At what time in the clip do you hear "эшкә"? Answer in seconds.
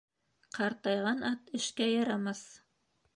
1.59-1.89